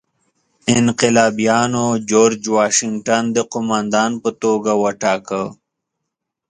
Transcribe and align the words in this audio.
انقلابیانو 0.77 1.85
جورج 2.09 2.41
واشنګټن 2.55 3.23
د 3.35 3.37
قوماندان 3.53 4.11
په 4.23 4.29
توګه 4.41 4.71
وټاکه. 4.83 5.43